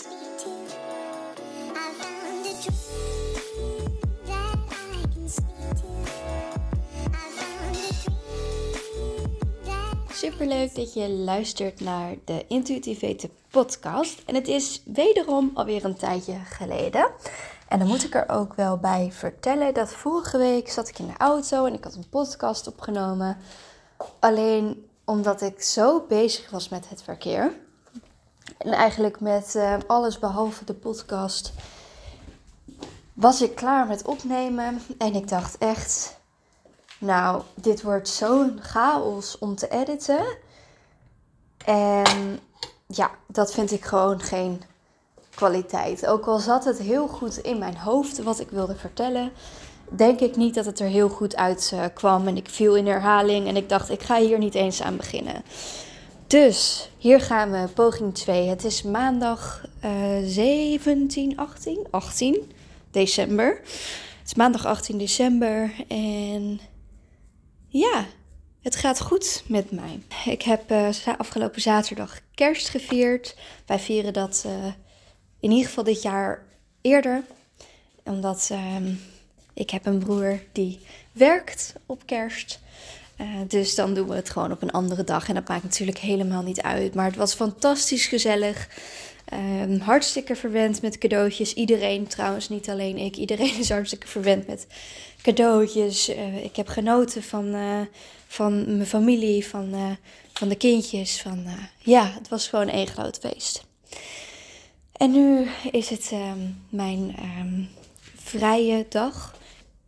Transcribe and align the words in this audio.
that 0.00 0.22
Superleuk 10.22 10.74
dat 10.74 10.94
je 10.94 11.08
luistert 11.08 11.80
naar 11.80 12.14
de 12.24 12.44
Intuïtivete 12.48 13.30
podcast. 13.50 14.22
En 14.26 14.34
het 14.34 14.48
is 14.48 14.82
wederom 14.84 15.50
alweer 15.54 15.84
een 15.84 15.96
tijdje 15.96 16.38
geleden. 16.44 17.10
En 17.68 17.78
dan 17.78 17.88
moet 17.88 18.04
ik 18.04 18.14
er 18.14 18.28
ook 18.28 18.54
wel 18.54 18.78
bij 18.78 19.08
vertellen 19.12 19.74
dat 19.74 19.92
vorige 19.92 20.38
week 20.38 20.70
zat 20.70 20.88
ik 20.88 20.98
in 20.98 21.06
de 21.06 21.16
auto 21.18 21.64
en 21.64 21.74
ik 21.74 21.84
had 21.84 21.94
een 21.94 22.08
podcast 22.08 22.66
opgenomen. 22.66 23.36
Alleen 24.20 24.86
omdat 25.04 25.40
ik 25.40 25.62
zo 25.62 26.04
bezig 26.08 26.50
was 26.50 26.68
met 26.68 26.88
het 26.88 27.02
verkeer. 27.02 27.52
En 28.58 28.72
eigenlijk 28.72 29.20
met 29.20 29.54
eh, 29.54 29.74
alles 29.86 30.18
behalve 30.18 30.64
de 30.64 30.74
podcast 30.74 31.52
was 33.12 33.42
ik 33.42 33.54
klaar 33.54 33.86
met 33.86 34.04
opnemen. 34.04 34.82
En 34.98 35.14
ik 35.14 35.28
dacht 35.28 35.58
echt, 35.58 36.20
nou, 36.98 37.42
dit 37.54 37.82
wordt 37.82 38.08
zo'n 38.08 38.58
chaos 38.60 39.38
om 39.38 39.54
te 39.54 39.68
editen. 39.68 40.24
En 41.64 42.38
ja, 42.86 43.10
dat 43.26 43.52
vind 43.52 43.70
ik 43.70 43.84
gewoon 43.84 44.20
geen 44.20 44.62
kwaliteit. 45.34 46.06
Ook 46.06 46.26
al 46.26 46.38
zat 46.38 46.64
het 46.64 46.78
heel 46.78 47.08
goed 47.08 47.36
in 47.36 47.58
mijn 47.58 47.76
hoofd 47.76 48.22
wat 48.22 48.40
ik 48.40 48.50
wilde 48.50 48.76
vertellen, 48.76 49.32
denk 49.88 50.20
ik 50.20 50.36
niet 50.36 50.54
dat 50.54 50.64
het 50.64 50.80
er 50.80 50.86
heel 50.86 51.08
goed 51.08 51.36
uit 51.36 51.70
eh, 51.74 51.84
kwam. 51.94 52.26
En 52.26 52.36
ik 52.36 52.48
viel 52.48 52.76
in 52.76 52.86
herhaling 52.86 53.46
en 53.46 53.56
ik 53.56 53.68
dacht, 53.68 53.90
ik 53.90 54.02
ga 54.02 54.18
hier 54.18 54.38
niet 54.38 54.54
eens 54.54 54.82
aan 54.82 54.96
beginnen. 54.96 55.42
Dus 56.32 56.88
hier 56.98 57.20
gaan 57.20 57.50
we, 57.50 57.68
poging 57.68 58.14
2. 58.14 58.48
Het 58.48 58.64
is 58.64 58.82
maandag 58.82 59.66
eh 59.80 60.18
17, 60.24 61.36
18, 61.36 61.86
18 61.90 62.52
december. 62.90 63.60
Het 64.18 64.26
is 64.26 64.34
maandag 64.34 64.66
18 64.66 64.98
december 64.98 65.72
en 65.88 66.60
ja, 67.68 68.04
het 68.62 68.76
gaat 68.76 69.00
goed 69.00 69.44
met 69.46 69.70
mij. 69.70 70.00
Ik 70.24 70.42
heb 70.42 70.70
eh, 70.70 70.88
afgelopen 71.18 71.60
zaterdag 71.60 72.20
kerst 72.34 72.68
gevierd. 72.68 73.36
Wij 73.66 73.78
vieren 73.78 74.12
dat 74.12 74.42
eh, 74.46 74.66
in 75.40 75.50
ieder 75.50 75.66
geval 75.66 75.84
dit 75.84 76.02
jaar 76.02 76.44
eerder. 76.80 77.22
Omdat 78.04 78.48
ehm, 78.50 78.94
ik 79.54 79.70
heb 79.70 79.86
een 79.86 79.98
broer 79.98 80.42
die 80.52 80.80
werkt 81.12 81.74
op 81.86 82.06
kerst. 82.06 82.60
Eh, 83.16 83.26
dus 83.48 83.74
dan 83.74 83.94
doen 83.94 84.08
we 84.08 84.14
het 84.14 84.30
gewoon 84.30 84.52
op 84.52 84.62
een 84.62 84.70
andere 84.70 85.04
dag. 85.04 85.28
En 85.28 85.34
dat 85.34 85.48
maakt 85.48 85.62
natuurlijk 85.62 85.98
helemaal 85.98 86.42
niet 86.42 86.62
uit. 86.62 86.94
Maar 86.94 87.06
het 87.06 87.16
was 87.16 87.34
fantastisch 87.34 88.06
gezellig. 88.06 88.68
Ehm, 89.24 89.78
hartstikke 89.78 90.36
verwend 90.36 90.82
met 90.82 90.98
cadeautjes. 90.98 91.54
Iedereen 91.54 92.06
trouwens, 92.06 92.48
niet 92.48 92.70
alleen 92.70 92.98
ik. 92.98 93.16
Iedereen 93.16 93.58
is 93.60 93.68
hartstikke 93.68 94.08
verwend 94.08 94.46
met 94.46 94.66
cadeautjes. 95.22 96.08
Eh, 96.08 96.44
ik 96.44 96.56
heb 96.56 96.68
genoten 96.68 97.22
van, 97.22 97.54
eh, 97.54 97.80
van 98.26 98.76
mijn 98.76 98.86
familie, 98.86 99.46
van, 99.46 99.98
van 100.32 100.48
de 100.48 100.56
kindjes. 100.56 101.20
Van, 101.22 101.46
ja, 101.78 102.12
het 102.14 102.28
was 102.28 102.48
gewoon 102.48 102.68
één 102.68 102.86
groot 102.86 103.18
feest. 103.18 103.64
En 104.92 105.10
nu 105.10 105.46
is 105.70 105.90
het 105.90 106.08
ehm, 106.12 106.38
mijn 106.68 107.14
ehm, 107.16 107.62
vrije 108.14 108.86
dag. 108.88 109.34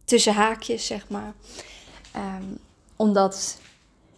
Tussen 0.04 0.34
haakjes, 0.34 0.86
zeg 0.86 1.08
maar. 1.08 1.34
Omdat 2.96 3.58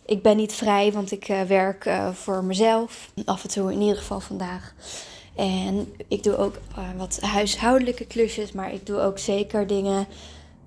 ik 0.07 0.23
ben 0.23 0.37
niet 0.37 0.53
vrij, 0.53 0.93
want 0.93 1.11
ik 1.11 1.29
eh, 1.29 1.43
werk 1.43 1.85
eh, 1.85 2.13
voor 2.13 2.45
mezelf. 2.45 3.11
Af 3.25 3.43
en 3.43 3.51
toe, 3.51 3.73
in 3.73 3.81
ieder 3.81 3.97
geval 3.97 4.21
vandaag. 4.21 4.75
En 5.37 5.93
ik 6.09 6.23
doe 6.23 6.37
ook 6.37 6.57
eh, 6.77 6.85
wat 6.97 7.21
huishoudelijke 7.21 8.05
klusjes, 8.07 8.53
maar 8.53 8.73
ik 8.73 8.87
doe 8.87 9.01
ook 9.01 9.19
zeker 9.19 9.67
dingen 9.67 10.06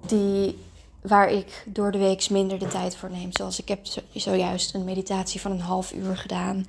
die, 0.05 0.57
waar 1.01 1.31
ik 1.31 1.63
door 1.65 1.91
de 1.91 1.97
week 1.97 2.29
minder 2.29 2.59
de 2.59 2.67
tijd 2.67 2.95
voor 2.95 3.09
neem. 3.11 3.29
Zoals 3.31 3.59
ik 3.59 3.67
heb 3.67 3.85
zo- 3.85 4.01
zojuist 4.13 4.73
een 4.73 4.83
meditatie 4.83 5.41
van 5.41 5.51
een 5.51 5.59
half 5.59 5.93
uur 5.93 6.17
gedaan. 6.17 6.67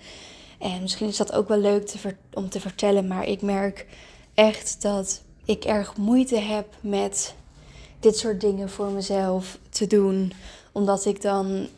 En 0.59 0.83
misschien 0.83 1.09
is 1.09 1.17
dat 1.17 1.33
ook 1.33 1.49
wel 1.49 1.59
leuk 1.59 1.93
om 2.33 2.49
te 2.49 2.61
vertellen, 2.61 3.07
maar 3.07 3.25
ik 3.27 3.43
merk 3.43 3.87
echt 4.35 4.83
dat 4.83 5.23
ik 5.45 5.65
erg 5.65 5.97
moeite 5.97 6.39
heb 6.39 6.67
met 6.81 7.35
dit 8.01 8.19
soort 8.19 8.41
dingen 8.41 8.71
voor 8.71 8.91
mezelf 8.91 9.59
te 9.71 9.87
doen. 9.87 10.33
Omdat 10.81 11.05
ik 11.05 11.23
dan 11.23 11.69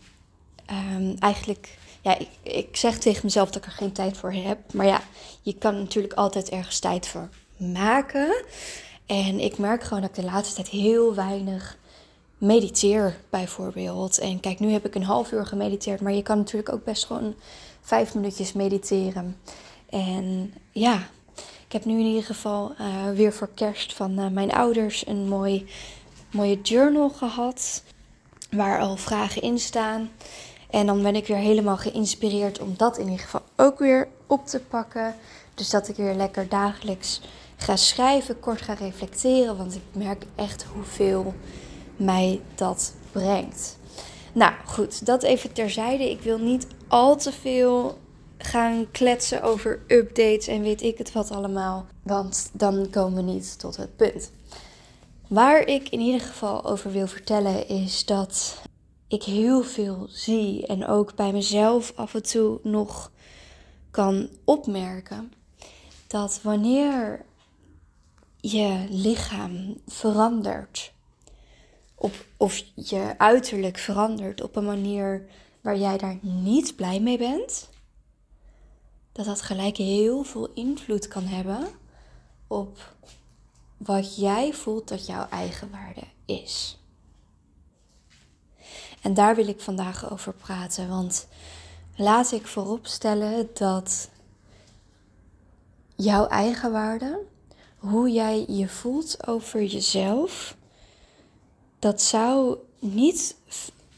ehm, 0.66 1.14
eigenlijk, 1.18 1.78
ja, 2.00 2.18
ik, 2.18 2.28
ik 2.42 2.76
zeg 2.76 2.98
tegen 2.98 3.20
mezelf 3.24 3.50
dat 3.50 3.56
ik 3.56 3.64
er 3.64 3.76
geen 3.76 3.92
tijd 3.92 4.16
voor 4.16 4.32
heb. 4.32 4.72
Maar 4.72 4.86
ja, 4.86 5.00
je 5.40 5.54
kan 5.54 5.78
natuurlijk 5.78 6.14
altijd 6.14 6.48
ergens 6.48 6.78
tijd 6.78 7.06
voor 7.06 7.28
maken. 7.56 8.44
En 9.06 9.41
ik 9.41 9.58
merk 9.58 9.82
gewoon 9.82 10.00
dat 10.00 10.10
ik 10.10 10.24
de 10.24 10.30
laatste 10.30 10.54
tijd 10.54 10.68
heel 10.68 11.14
weinig 11.14 11.76
mediteer, 12.38 13.16
bijvoorbeeld. 13.30 14.18
En 14.18 14.41
kijk, 14.41 14.60
nu 14.60 14.70
heb 14.70 14.86
ik 14.86 14.94
een 14.94 15.04
half 15.04 15.32
uur 15.32 15.46
gemediteerd, 15.46 16.00
maar 16.00 16.12
je 16.12 16.22
kan 16.22 16.38
natuurlijk 16.38 16.72
ook 16.72 16.84
best 16.84 17.04
gewoon 17.04 17.34
vijf 17.80 18.14
minuutjes 18.14 18.52
mediteren. 18.52 19.36
En 19.88 20.54
ja, 20.72 21.08
ik 21.66 21.72
heb 21.72 21.84
nu 21.84 21.98
in 21.98 22.06
ieder 22.06 22.24
geval 22.24 22.74
eh, 22.78 23.10
weer 23.10 23.32
voor 23.32 23.50
kerst 23.54 23.92
van 23.92 24.18
eh, 24.18 24.28
mijn 24.28 24.52
ouders 24.52 25.06
een 25.06 25.28
mooi, 25.28 25.66
mooie 26.30 26.60
journal 26.60 27.10
gehad. 27.10 27.82
Waar 28.56 28.80
al 28.80 28.96
vragen 28.96 29.42
in 29.42 29.58
staan. 29.58 30.10
En 30.70 30.86
dan 30.86 31.02
ben 31.02 31.16
ik 31.16 31.26
weer 31.26 31.36
helemaal 31.36 31.76
geïnspireerd 31.76 32.60
om 32.60 32.74
dat 32.76 32.98
in 32.98 33.04
ieder 33.04 33.24
geval 33.24 33.42
ook 33.56 33.78
weer 33.78 34.08
op 34.26 34.46
te 34.46 34.60
pakken. 34.60 35.14
Dus 35.54 35.70
dat 35.70 35.88
ik 35.88 35.96
weer 35.96 36.14
lekker 36.14 36.48
dagelijks 36.48 37.20
ga 37.56 37.76
schrijven, 37.76 38.41
kort 38.41 38.62
ga 38.62 38.72
reflecteren. 38.72 39.56
Want 39.56 39.74
ik 39.74 39.82
merk 39.92 40.24
echt 40.34 40.64
hoeveel 40.74 41.34
mij 41.96 42.41
dat 42.54 42.94
brengt. 43.12 43.76
Nou 44.32 44.52
goed, 44.64 45.06
dat 45.06 45.22
even 45.22 45.52
terzijde. 45.52 46.10
Ik 46.10 46.20
wil 46.20 46.38
niet 46.38 46.66
al 46.88 47.16
te 47.16 47.32
veel 47.32 47.98
gaan 48.38 48.86
kletsen 48.91 49.42
over 49.42 49.80
updates 49.88 50.46
en 50.46 50.62
weet 50.62 50.82
ik 50.82 50.98
het 50.98 51.12
wat 51.12 51.30
allemaal. 51.30 51.86
Want 52.02 52.50
dan 52.52 52.91
komen 52.91 53.24
we 53.24 53.32
niet 53.32 53.58
tot 53.58 53.76
het 53.76 53.96
punt. 53.96 54.30
Waar 55.32 55.66
ik 55.66 55.88
in 55.88 56.00
ieder 56.00 56.20
geval 56.20 56.65
over 56.65 56.91
wil 56.91 57.06
vertellen 57.06 57.69
is 57.69 58.04
dat 58.04 58.62
ik 59.09 59.22
heel 59.22 59.62
veel 59.62 60.06
zie 60.10 60.66
en 60.66 60.87
ook 60.87 61.15
bij 61.15 61.32
mezelf 61.32 61.93
af 61.97 62.15
en 62.15 62.22
toe 62.22 62.60
nog 62.62 63.10
kan 63.91 64.28
opmerken 64.44 65.32
dat 66.06 66.41
wanneer 66.42 67.25
je 68.41 68.87
lichaam 68.91 69.81
verandert, 69.87 70.92
op, 71.94 72.26
of 72.37 72.65
je 72.75 73.15
uiterlijk 73.19 73.78
verandert 73.78 74.42
op 74.42 74.56
een 74.56 74.65
manier 74.65 75.26
waar 75.60 75.78
jij 75.78 75.98
daar 75.98 76.19
niet 76.21 76.76
blij 76.76 77.00
mee 77.00 77.19
bent, 77.19 77.69
dat 79.12 79.25
dat 79.25 79.42
gelijk 79.42 79.76
heel 79.76 80.22
veel 80.22 80.53
invloed 80.54 81.09
kan 81.09 81.25
hebben 81.25 81.69
op 82.47 82.94
wat 83.84 84.16
jij 84.16 84.53
voelt 84.53 84.88
dat 84.88 85.06
jouw 85.06 85.26
eigenwaarde 85.28 86.04
is. 86.25 86.78
En 89.03 89.15
daar 89.15 89.34
wil 89.34 89.48
ik 89.48 89.60
vandaag 89.60 90.10
over 90.10 90.32
praten, 90.32 90.88
want 90.88 91.26
laat 91.97 92.32
ik 92.32 92.47
vooropstellen 92.47 93.48
dat 93.54 94.09
jouw 95.97 96.26
eigenwaarde, 96.26 97.21
hoe 97.78 98.10
jij 98.10 98.44
je 98.48 98.69
voelt 98.69 99.26
over 99.26 99.65
jezelf, 99.65 100.56
dat 101.78 102.03
zou 102.03 102.56
niet 102.78 103.37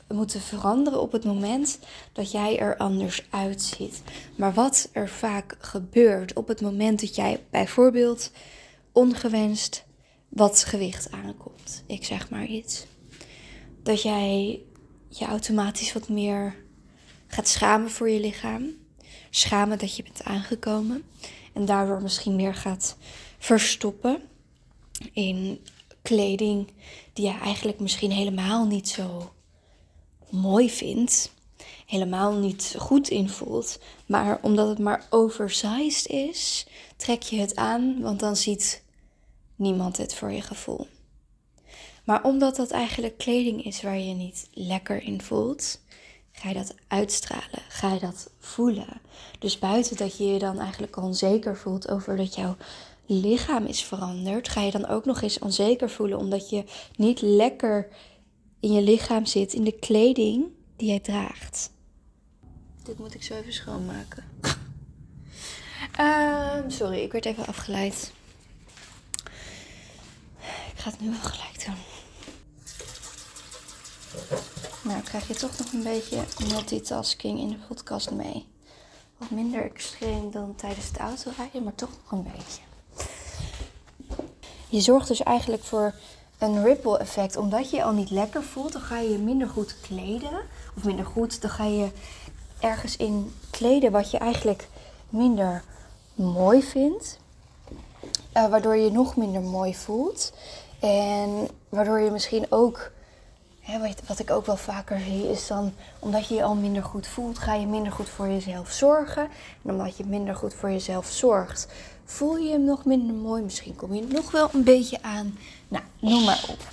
moeten 0.09 0.41
veranderen 0.41 1.01
op 1.01 1.13
het 1.13 1.25
moment 1.25 1.79
dat 2.13 2.31
jij 2.31 2.59
er 2.59 2.77
anders 2.77 3.27
uitziet. 3.31 4.03
Maar 4.37 4.55
wat 4.55 4.89
er 4.93 5.09
vaak 5.09 5.57
gebeurt 5.59 6.33
op 6.33 6.49
het 6.49 6.61
moment 6.61 7.01
dat 7.01 7.15
jij 7.15 7.43
bijvoorbeeld 7.51 8.31
ongewenst 8.95 9.85
wat 10.29 10.65
gewicht 10.65 11.11
aankomt. 11.11 11.85
Ik 11.87 12.05
zeg 12.05 12.31
maar 12.31 12.47
iets. 12.47 12.87
Dat 13.83 14.03
jij 14.03 14.61
je 15.09 15.25
automatisch 15.25 15.93
wat 15.93 16.09
meer 16.09 16.57
gaat 17.27 17.49
schamen 17.49 17.91
voor 17.91 18.11
je 18.11 18.21
lichaam. 18.21 18.71
Schamen 19.31 19.79
dat 19.79 19.97
je 19.97 20.03
bent 20.03 20.25
aangekomen. 20.25 21.05
En 21.53 21.65
daardoor 21.65 22.03
misschien 22.03 22.37
meer 22.37 22.55
gaat 22.55 22.97
verstoppen 23.39 24.23
in 25.13 25.65
kleding 26.03 26.73
die 27.13 27.27
je 27.27 27.39
eigenlijk 27.39 27.81
misschien 27.81 28.11
helemaal 28.11 28.67
niet 28.67 28.89
zo 28.89 29.33
mooi 30.31 30.71
vindt. 30.71 31.33
Helemaal 31.87 32.33
niet 32.33 32.75
goed 32.79 33.09
in 33.09 33.29
voelt. 33.29 33.79
Maar 34.07 34.39
omdat 34.43 34.69
het 34.69 34.79
maar 34.79 35.07
oversized 35.11 36.07
is, 36.07 36.67
trek 36.97 37.23
je 37.23 37.37
het 37.37 37.57
aan, 37.57 38.01
want 38.01 38.21
dan 38.21 38.37
ziet 38.37 38.84
niemand 39.57 39.97
het 39.97 40.15
voor 40.15 40.33
je 40.33 40.41
gevoel. 40.41 40.87
Maar 42.05 42.25
omdat 42.25 42.57
dat 42.57 42.71
eigenlijk 42.71 43.19
kleding 43.19 43.65
is 43.65 43.83
waar 43.83 43.99
je 43.99 44.15
niet 44.15 44.49
lekker 44.53 45.03
in 45.03 45.23
voelt, 45.23 45.81
ga 46.33 46.49
je 46.49 46.55
dat 46.55 46.75
uitstralen, 46.89 47.63
ga 47.69 47.93
je 47.93 48.01
dat 48.01 48.31
voelen. 48.39 49.01
Dus 49.39 49.59
buiten 49.59 49.97
dat 49.97 50.17
je 50.17 50.25
je 50.25 50.39
dan 50.39 50.59
eigenlijk 50.59 50.97
onzeker 50.97 51.57
voelt 51.57 51.91
over 51.91 52.17
dat 52.17 52.35
jouw 52.35 52.57
lichaam 53.07 53.65
is 53.67 53.85
veranderd, 53.85 54.49
ga 54.49 54.61
je 54.61 54.71
dan 54.71 54.87
ook 54.87 55.05
nog 55.05 55.23
eens 55.23 55.39
onzeker 55.39 55.91
voelen 55.91 56.19
omdat 56.19 56.51
je 56.51 56.65
niet 56.97 57.21
lekker 57.21 57.89
in 58.61 58.73
je 58.73 58.83
lichaam 58.83 59.27
zit, 59.27 59.53
in 59.53 59.65
de 59.65 59.79
kleding 59.79 60.45
die 60.77 60.89
jij 60.89 61.01
draagt. 61.01 61.71
Dit 62.83 62.99
moet 62.99 63.15
ik 63.15 63.23
zo 63.23 63.35
even 63.35 63.53
schoonmaken. 63.53 64.25
Ehm, 65.97 66.71
sorry, 66.71 66.99
ik 66.99 67.13
werd 67.13 67.25
even 67.25 67.47
afgeleid. 67.47 68.13
Ik 70.75 70.81
ga 70.81 70.91
het 70.91 71.01
nu 71.01 71.11
wel 71.11 71.21
gelijk 71.21 71.65
doen. 71.65 71.75
Nou, 74.83 75.03
krijg 75.03 75.29
je 75.29 75.35
toch 75.35 75.59
nog 75.59 75.73
een 75.73 75.83
beetje 75.83 76.23
multitasking 76.49 77.39
in 77.39 77.49
de 77.49 77.57
podcast 77.69 78.11
mee. 78.11 78.47
Wat 79.17 79.31
minder 79.31 79.65
extreem 79.65 80.31
dan 80.31 80.55
tijdens 80.55 80.87
het 80.87 80.97
autorijden, 80.97 81.63
maar 81.63 81.75
toch 81.75 81.91
nog 81.91 82.13
een 82.13 82.33
beetje. 82.37 82.63
Je 84.69 84.81
zorgt 84.81 85.09
dus 85.09 85.23
eigenlijk 85.23 85.63
voor 85.63 85.95
een 86.39 86.65
ripple 86.65 86.99
effect. 86.99 87.37
Omdat 87.37 87.71
je 87.71 87.77
je 87.77 87.85
al 87.85 87.93
niet 87.93 88.11
lekker 88.11 88.43
voelt, 88.43 88.73
dan 88.73 88.83
ga 88.83 88.99
je 88.99 89.11
je 89.11 89.19
minder 89.19 89.49
goed 89.49 89.77
kleden. 89.81 90.41
Of 90.77 90.85
minder 90.85 91.07
goed, 91.07 91.41
dan 91.41 91.51
ga 91.51 91.65
je 91.65 91.91
ergens 92.61 92.97
in 92.97 93.35
kleden 93.51 93.93
wat 93.93 94.11
je 94.11 94.19
eigenlijk 94.19 94.69
minder 95.09 95.65
mooi 96.15 96.63
vindt. 96.63 97.19
Uh, 98.37 98.49
waardoor 98.49 98.77
je 98.77 98.85
je 98.85 98.91
nog 98.91 99.17
minder 99.17 99.43
mooi 99.43 99.75
voelt. 99.75 100.33
En 100.85 101.49
waardoor 101.69 102.01
je 102.01 102.11
misschien 102.11 102.47
ook, 102.49 102.91
hè, 103.61 103.81
wat, 103.81 104.03
wat 104.07 104.19
ik 104.19 104.31
ook 104.31 104.47
wel 104.47 104.57
vaker 104.57 105.01
zie, 105.01 105.31
is 105.31 105.47
dan 105.47 105.73
omdat 105.99 106.29
je 106.29 106.35
je 106.35 106.43
al 106.43 106.55
minder 106.55 106.83
goed 106.83 107.07
voelt, 107.07 107.39
ga 107.39 107.55
je 107.55 107.67
minder 107.67 107.93
goed 107.93 108.09
voor 108.09 108.29
jezelf 108.29 108.71
zorgen. 108.71 109.29
En 109.63 109.71
omdat 109.71 109.97
je 109.97 110.05
minder 110.07 110.35
goed 110.35 110.55
voor 110.55 110.71
jezelf 110.71 111.07
zorgt, 111.07 111.69
voel 112.05 112.37
je 112.37 112.51
hem 112.51 112.65
nog 112.65 112.85
minder 112.85 113.15
mooi. 113.15 113.43
Misschien 113.43 113.77
kom 113.77 113.95
je 113.95 114.07
nog 114.09 114.31
wel 114.31 114.49
een 114.53 114.65
beetje 114.65 115.03
aan. 115.03 115.39
Nou, 115.69 115.85
noem 115.99 116.25
maar 116.25 116.45
op. 116.51 116.69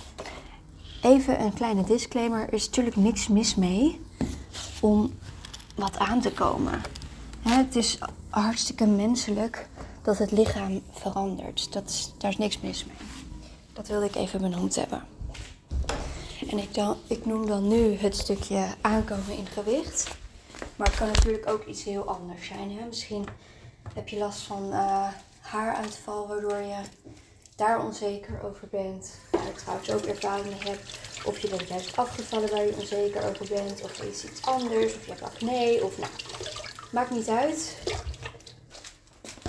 Even 1.02 1.40
een 1.40 1.54
kleine 1.54 1.84
disclaimer: 1.84 2.40
er 2.40 2.52
is 2.52 2.66
natuurlijk 2.66 2.96
niks 2.96 3.28
mis 3.28 3.54
mee 3.54 4.00
om 4.80 5.18
wat 5.74 5.98
aan 5.98 6.20
te 6.20 6.32
komen. 6.32 6.80
Hè, 7.42 7.56
het 7.56 7.76
is 7.76 7.98
hartstikke 8.30 8.86
menselijk 8.86 9.68
dat 10.02 10.18
het 10.18 10.30
lichaam 10.30 10.82
verandert. 10.90 11.72
Dat 11.72 11.88
is, 11.88 12.12
daar 12.18 12.30
is 12.30 12.38
niks 12.38 12.60
mis 12.60 12.84
mee. 12.84 12.96
Dat 13.72 13.88
wilde 13.88 14.06
ik 14.06 14.14
even 14.14 14.40
benoemd 14.40 14.74
hebben. 14.74 15.04
En 16.50 16.58
ik, 16.58 16.74
dan, 16.74 16.96
ik 17.06 17.26
noem 17.26 17.46
dan 17.46 17.68
nu 17.68 17.96
het 17.96 18.16
stukje 18.16 18.66
aankomen 18.80 19.36
in 19.36 19.46
gewicht. 19.46 20.10
Maar 20.76 20.86
het 20.86 20.96
kan 20.96 21.06
natuurlijk 21.06 21.50
ook 21.50 21.64
iets 21.64 21.84
heel 21.84 22.04
anders 22.04 22.46
zijn. 22.46 22.76
Hè? 22.76 22.86
Misschien 22.86 23.26
heb 23.94 24.08
je 24.08 24.18
last 24.18 24.40
van 24.40 24.68
uh, 24.70 25.08
haaruitval, 25.40 26.28
waardoor 26.28 26.56
je 26.56 26.80
daar 27.56 27.84
onzeker 27.84 28.42
over 28.44 28.68
bent. 28.70 29.18
Waar 29.30 29.46
ik 29.46 29.56
trouwens 29.56 29.90
ook 29.90 30.04
ervaring 30.04 30.46
mee 30.46 30.70
heb. 30.70 30.80
Of 31.24 31.38
je 31.38 31.48
bent 31.48 31.68
juist 31.68 31.96
afgevallen 31.96 32.50
waar 32.50 32.64
je 32.64 32.76
onzeker 32.78 33.28
over 33.28 33.46
bent. 33.48 33.82
Of 33.82 34.02
is 34.02 34.24
iets 34.24 34.42
anders. 34.42 34.94
Of 34.94 35.04
je 35.04 35.10
hebt 35.10 35.22
acne. 35.22 35.80
Of 35.82 35.98
nou, 35.98 36.10
maakt 36.92 37.10
niet 37.10 37.28
uit. 37.28 37.76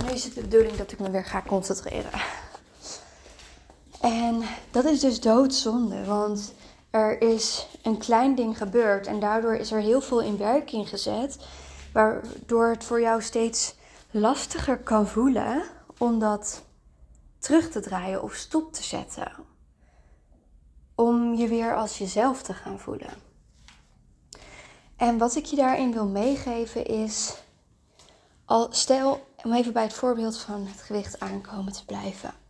Nu 0.04 0.10
is 0.10 0.24
het 0.24 0.34
de 0.34 0.40
bedoeling 0.40 0.76
dat 0.76 0.92
ik 0.92 0.98
me 0.98 1.10
weer 1.10 1.24
ga 1.24 1.42
concentreren. 1.46 2.10
En 4.04 4.42
dat 4.70 4.84
is 4.84 5.00
dus 5.00 5.20
doodzonde, 5.20 6.04
want 6.04 6.54
er 6.90 7.20
is 7.20 7.66
een 7.82 7.98
klein 7.98 8.34
ding 8.34 8.58
gebeurd 8.58 9.06
en 9.06 9.20
daardoor 9.20 9.54
is 9.54 9.72
er 9.72 9.80
heel 9.80 10.00
veel 10.00 10.20
in 10.20 10.36
werking 10.36 10.88
gezet, 10.88 11.38
waardoor 11.92 12.68
het 12.68 12.84
voor 12.84 13.00
jou 13.00 13.22
steeds 13.22 13.74
lastiger 14.10 14.78
kan 14.78 15.06
voelen 15.06 15.62
om 15.98 16.18
dat 16.18 16.62
terug 17.38 17.70
te 17.70 17.80
draaien 17.80 18.22
of 18.22 18.34
stop 18.34 18.72
te 18.72 18.82
zetten. 18.82 19.32
Om 20.94 21.34
je 21.34 21.48
weer 21.48 21.76
als 21.76 21.98
jezelf 21.98 22.42
te 22.42 22.54
gaan 22.54 22.78
voelen. 22.78 23.12
En 24.96 25.18
wat 25.18 25.36
ik 25.36 25.44
je 25.44 25.56
daarin 25.56 25.92
wil 25.92 26.06
meegeven 26.06 26.86
is, 26.86 27.34
al 28.44 28.66
stel, 28.70 29.26
om 29.44 29.52
even 29.52 29.72
bij 29.72 29.82
het 29.82 29.94
voorbeeld 29.94 30.38
van 30.38 30.66
het 30.66 30.80
gewicht 30.80 31.20
aankomen 31.20 31.72
te 31.72 31.84
blijven. 31.84 32.43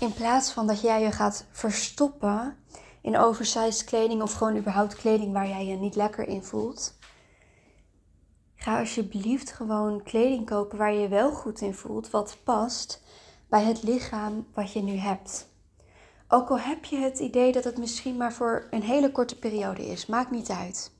In 0.00 0.12
plaats 0.12 0.52
van 0.52 0.66
dat 0.66 0.80
jij 0.80 1.02
je 1.02 1.12
gaat 1.12 1.46
verstoppen 1.50 2.56
in 3.00 3.18
oversized 3.18 3.84
kleding 3.84 4.22
of 4.22 4.32
gewoon 4.32 4.56
überhaupt 4.56 4.94
kleding 4.94 5.32
waar 5.32 5.48
jij 5.48 5.66
je 5.66 5.76
niet 5.76 5.96
lekker 5.96 6.28
in 6.28 6.44
voelt. 6.44 6.98
Ga 8.56 8.78
alsjeblieft 8.78 9.52
gewoon 9.52 10.02
kleding 10.02 10.46
kopen 10.46 10.78
waar 10.78 10.92
je 10.92 11.00
je 11.00 11.08
wel 11.08 11.32
goed 11.32 11.60
in 11.60 11.74
voelt, 11.74 12.10
wat 12.10 12.36
past 12.44 13.02
bij 13.48 13.62
het 13.62 13.82
lichaam 13.82 14.46
wat 14.54 14.72
je 14.72 14.82
nu 14.82 14.96
hebt. 14.96 15.48
Ook 16.28 16.48
al 16.48 16.58
heb 16.58 16.84
je 16.84 16.96
het 16.96 17.18
idee 17.18 17.52
dat 17.52 17.64
het 17.64 17.78
misschien 17.78 18.16
maar 18.16 18.32
voor 18.32 18.66
een 18.70 18.82
hele 18.82 19.12
korte 19.12 19.38
periode 19.38 19.86
is, 19.86 20.06
maakt 20.06 20.30
niet 20.30 20.50
uit. 20.50 20.92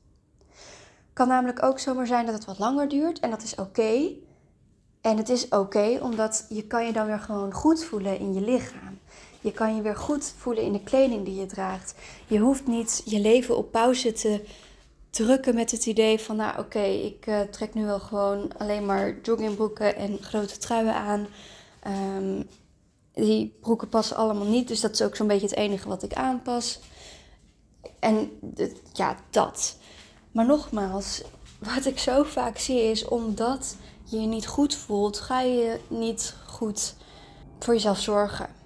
Kan 1.13 1.29
namelijk 1.29 1.63
ook 1.63 1.79
zomaar 1.79 2.07
zijn 2.07 2.27
dat 2.27 2.35
het 2.35 2.45
wat 2.45 2.59
langer 2.59 2.89
duurt 2.89 3.21
en 3.21 3.31
dat 3.31 3.43
is 3.43 3.55
oké. 3.55 4.13
En 5.05 5.17
het 5.17 5.29
is 5.29 5.49
oké, 5.49 5.99
omdat 6.03 6.47
je 6.49 6.63
kan 6.63 6.87
je 6.87 6.93
dan 6.93 7.07
weer 7.07 7.19
gewoon 7.19 7.53
goed 7.53 7.85
voelen 7.85 8.19
in 8.19 8.35
je 8.35 8.41
lichaam. 8.41 8.99
Je 9.41 9.53
kan 9.53 9.77
je 9.77 9.83
weer 9.83 9.97
goed 9.97 10.35
voelen 10.37 10.63
in 10.63 10.73
de 10.73 10.83
kleding 10.83 11.25
die 11.25 11.35
je 11.35 11.47
draagt. 11.47 11.95
Je 12.27 12.39
hoeft 12.39 12.67
niet 12.67 13.03
je 13.05 13.21
leven 13.21 13.57
op 13.57 13.73
pauze 13.73 14.13
te 14.13 14.45
drukken 15.11 15.55
met 15.55 15.71
het 15.71 15.87
idee 15.87 16.21
van, 16.21 16.37
nou 16.37 16.59
oké, 16.59 16.83
ik 16.83 17.27
uh, 17.27 17.41
trek 17.41 17.75
nu 17.75 17.85
wel 17.85 18.01
gewoon 18.01 18.57
alleen 18.59 18.87
maar 18.87 19.21
joggingbroeken 19.23 19.97
en 19.97 20.19
grote 20.21 20.59
truien 20.59 20.95
aan. 20.95 21.27
Um, 22.17 22.49
die 23.13 23.57
broeken 23.61 23.89
passen 23.89 24.17
allemaal 24.17 24.47
niet, 24.47 24.69
dus 24.69 24.81
dat 24.81 24.93
is 24.93 25.03
ook 25.03 25.17
zo'n 25.17 25.27
beetje 25.27 25.47
het 25.47 25.57
enige 25.57 25.89
wat 25.89 26.03
ik 26.03 26.13
aanpas. 26.13 26.81
En 27.99 28.31
ja, 28.93 29.17
dat. 29.31 29.77
Maar 30.33 30.47
nogmaals, 30.47 31.23
wat 31.65 31.87
ik 31.87 31.99
zo 31.99 32.23
vaak 32.23 32.59
zie 32.59 32.83
is 32.83 33.05
omdat 33.05 33.77
je 34.05 34.21
je 34.21 34.27
niet 34.27 34.47
goed 34.47 34.75
voelt, 34.75 35.21
ga 35.21 35.41
je 35.41 35.81
niet 35.89 36.37
goed 36.47 36.95
voor 37.59 37.75
jezelf 37.75 37.99
zorgen. 37.99 38.47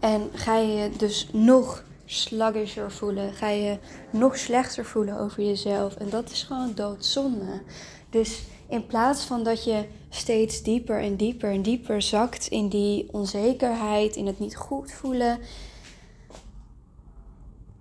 En 0.00 0.30
ga 0.32 0.56
je 0.56 0.72
je 0.72 0.90
dus 0.96 1.28
nog 1.32 1.84
sluggisher 2.04 2.90
voelen, 2.90 3.32
ga 3.32 3.48
je 3.48 3.78
nog 4.10 4.36
slechter 4.36 4.84
voelen 4.84 5.18
over 5.18 5.42
jezelf. 5.42 5.94
En 5.94 6.10
dat 6.10 6.30
is 6.30 6.42
gewoon 6.42 6.72
doodzonde. 6.74 7.62
Dus 8.10 8.42
in 8.68 8.86
plaats 8.86 9.24
van 9.24 9.42
dat 9.42 9.64
je 9.64 9.84
steeds 10.08 10.62
dieper 10.62 11.00
en 11.00 11.16
dieper 11.16 11.50
en 11.50 11.62
dieper 11.62 12.02
zakt 12.02 12.46
in 12.46 12.68
die 12.68 13.08
onzekerheid, 13.12 14.16
in 14.16 14.26
het 14.26 14.38
niet 14.38 14.56
goed 14.56 14.92
voelen, 14.92 15.38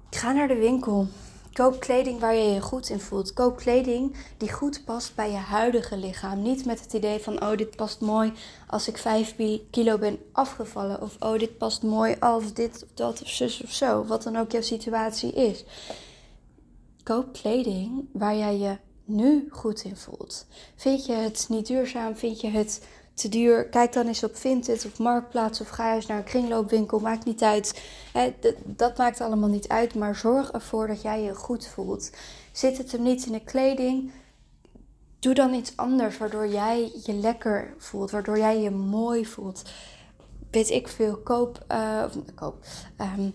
ga 0.10 0.32
naar 0.32 0.48
de 0.48 0.56
winkel. 0.56 1.08
Koop 1.54 1.80
kleding 1.80 2.20
waar 2.20 2.36
je 2.36 2.52
je 2.54 2.62
goed 2.62 2.90
in 2.90 3.00
voelt. 3.00 3.34
Koop 3.34 3.58
kleding 3.58 4.16
die 4.38 4.52
goed 4.52 4.86
past 4.86 5.16
bij 5.16 5.32
je 5.32 5.38
huidige 5.38 5.98
lichaam. 5.98 6.42
Niet 6.42 6.66
met 6.66 6.82
het 6.82 6.94
idee 6.94 7.20
van, 7.20 7.42
oh, 7.42 7.58
dit 7.58 7.76
past 7.76 8.02
mooi 8.02 8.34
als 8.68 8.88
ik 8.88 8.98
5 8.98 9.36
kilo 9.70 9.98
ben 9.98 10.20
afgevallen. 10.32 11.02
Of, 11.02 11.16
oh, 11.20 11.40
dit 11.40 11.58
past 11.58 11.84
mooi 11.84 12.16
als 12.20 12.54
dit 12.54 12.84
of 12.84 12.90
dat 12.94 13.22
of 13.22 13.30
zus 13.30 13.64
of 13.64 13.72
zo. 13.72 14.06
Wat 14.06 14.24
dan 14.24 14.38
ook 14.38 14.52
jouw 14.52 14.62
situatie 14.62 15.32
is. 15.32 15.64
Koop 17.04 17.34
kleding 17.34 18.06
waar 18.14 18.36
jij 18.36 18.58
je 18.58 18.78
nu 19.06 19.48
goed 19.52 19.84
in 19.84 19.98
voelt. 19.98 20.46
Vind 20.76 21.06
je 21.06 21.14
het 21.14 21.46
niet 21.50 21.68
duurzaam? 21.68 22.16
Vind 22.16 22.42
je 22.42 22.50
het 22.50 22.82
te 23.20 23.30
duur? 23.30 23.66
Kijk 23.66 23.94
dan 23.94 24.08
eens 24.08 24.24
op 24.24 24.36
Vinted 24.36 24.86
of 24.86 25.00
Marktplaats 25.00 25.62
of 25.62 25.70
ga 25.70 25.96
eens 25.96 26.06
naar 26.06 26.18
een 26.18 26.24
kringloopwinkel. 26.24 27.00
Maakt 27.00 27.26
niet 27.26 27.44
uit. 27.44 27.82
dat 28.64 28.98
maakt 28.98 29.22
allemaal 29.22 29.50
niet 29.50 29.68
uit. 29.68 29.96
Maar 29.96 30.16
zorg 30.16 30.52
ervoor 30.52 30.88
dat 30.88 31.02
jij 31.02 31.22
je 31.22 31.36
goed 31.36 31.68
voelt. 31.68 32.12
Zit 32.52 32.78
het 32.78 32.92
hem 32.92 33.04
niet 33.04 33.26
in 33.26 33.32
de 33.32 33.44
kleding? 33.44 34.12
Doe 35.20 35.34
dan 35.34 35.54
iets 35.54 35.78
anders 35.78 36.18
waardoor 36.18 36.48
jij 36.48 36.92
je 37.04 37.14
lekker 37.14 37.74
voelt. 37.78 38.12
Waardoor 38.12 38.38
jij 38.38 38.62
je 38.62 38.72
mooi 38.72 39.26
voelt. 39.26 39.62
Weet 40.52 40.70
ik 40.70 40.88
veel. 40.88 41.18
Koop. 41.18 41.66
Of, 42.06 42.14
koop. 42.36 42.66
Um, 43.02 43.34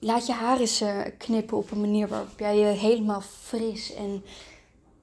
laat 0.00 0.26
je 0.26 0.32
haar 0.32 0.60
eens 0.60 0.82
uh, 0.82 1.00
knippen 1.18 1.56
op 1.56 1.70
een 1.70 1.80
manier 1.80 2.08
waarop 2.08 2.38
jij 2.38 2.58
je 2.58 2.64
helemaal 2.64 3.20
fris 3.20 3.94
en 3.94 4.24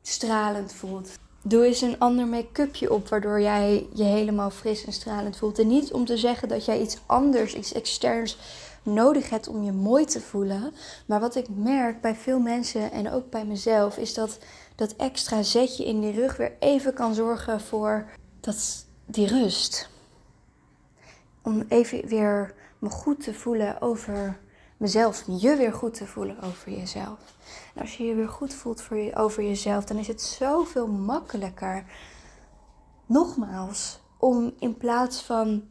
stralend 0.02 0.74
voelt. 0.74 1.10
Doe 1.48 1.66
eens 1.66 1.82
een 1.82 2.00
ander 2.00 2.28
make-upje 2.28 2.94
op, 2.94 3.08
waardoor 3.08 3.42
jij 3.42 3.88
je 3.94 4.04
helemaal 4.04 4.50
fris 4.50 4.86
en 4.86 4.94
stralend 4.94 5.38
voelt. 5.38 5.60
En 5.60 5.68
niet 5.68 5.94
om 5.94 6.06
te 6.06 6.18
zeggen 6.18 6.48
dat 6.48 6.66
jij 6.66 6.82
iets 6.82 6.98
anders, 7.06 7.54
iets 7.54 7.74
externs 7.74 8.38
nodig 8.84 9.30
hebt 9.30 9.48
om 9.48 9.64
je 9.64 9.72
mooi 9.72 10.06
te 10.06 10.22
voelen. 10.22 10.74
Maar 11.06 11.20
wat 11.20 11.36
ik 11.36 11.46
merk 11.50 12.02
bij 12.02 12.16
veel 12.16 12.40
mensen 12.40 12.92
en 12.92 13.12
ook 13.12 13.30
bij 13.30 13.46
mezelf, 13.46 13.98
is 13.98 14.14
dat 14.14 14.40
dat 14.76 14.96
extra 14.96 15.44
zetje 15.44 15.86
in 15.86 16.02
die 16.02 16.12
rug 16.12 16.38
weer 16.38 16.52
even 16.60 16.94
kan 16.94 17.14
zorgen 17.14 17.62
voor 17.62 18.10
dat, 18.40 18.86
die 19.06 19.28
rust. 19.28 19.90
Om 21.42 21.66
even 21.68 22.08
weer 22.08 22.54
me 22.80 22.90
goed 22.90 23.24
te 23.24 23.34
voelen 23.34 23.82
over 23.82 24.40
mezelf, 24.78 25.24
je 25.28 25.56
weer 25.56 25.74
goed 25.74 25.94
te 25.94 26.06
voelen 26.06 26.42
over 26.42 26.72
jezelf. 26.72 27.20
En 27.76 27.82
als 27.82 27.98
je 27.98 28.04
je 28.04 28.16
weer 28.16 28.30
goed 28.30 28.54
voelt 28.54 28.82
voor 28.82 28.98
je, 28.98 29.16
over 29.16 29.44
jezelf, 29.44 29.86
dan 29.86 29.98
is 29.98 30.08
het 30.08 30.22
zoveel 30.22 30.88
makkelijker, 30.88 31.86
nogmaals, 33.06 34.00
om 34.18 34.54
in 34.60 34.78
plaats 34.78 35.22
van 35.22 35.64